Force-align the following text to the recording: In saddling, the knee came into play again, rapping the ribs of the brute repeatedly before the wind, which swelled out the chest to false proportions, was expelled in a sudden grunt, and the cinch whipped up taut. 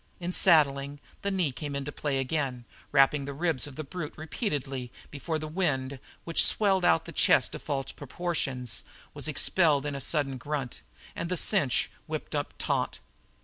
In 0.19 0.33
saddling, 0.33 0.99
the 1.21 1.29
knee 1.29 1.51
came 1.51 1.75
into 1.75 1.91
play 1.91 2.17
again, 2.17 2.65
rapping 2.91 3.25
the 3.25 3.33
ribs 3.35 3.67
of 3.67 3.75
the 3.75 3.83
brute 3.83 4.17
repeatedly 4.17 4.91
before 5.11 5.37
the 5.37 5.47
wind, 5.47 5.99
which 6.23 6.43
swelled 6.43 6.83
out 6.83 7.05
the 7.05 7.11
chest 7.11 7.51
to 7.51 7.59
false 7.59 7.91
proportions, 7.91 8.83
was 9.13 9.27
expelled 9.27 9.85
in 9.85 9.93
a 9.93 10.01
sudden 10.01 10.39
grunt, 10.39 10.81
and 11.15 11.29
the 11.29 11.37
cinch 11.37 11.91
whipped 12.07 12.33
up 12.33 12.55
taut. 12.57 12.97